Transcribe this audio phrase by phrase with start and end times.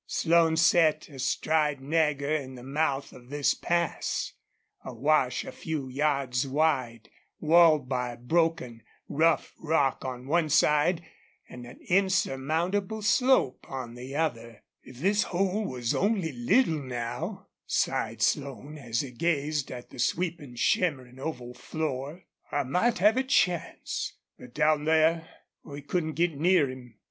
[0.07, 4.33] Slone sat astride Nagger in the mouth of this pass
[4.83, 7.07] a wash a few yards wide,
[7.39, 11.03] walled by broken, rough rock on one side
[11.47, 14.63] and an insurmountable slope on the other.
[14.81, 20.55] "If this hole was only little, now," sighed Slone, as he gazed at the sweeping,
[20.55, 24.13] shimmering oval floor, "I might have a chance.
[24.39, 25.27] But down there
[25.63, 26.95] we couldn't get near him."